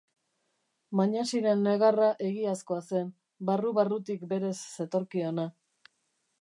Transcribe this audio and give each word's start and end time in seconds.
Mañasiren 0.99 1.61
negarra 1.67 2.07
egiazkoa 2.29 2.81
zen, 2.87 3.13
barru-barrutik 3.51 4.27
berez 4.35 4.57
zetorkiona. 4.63 5.49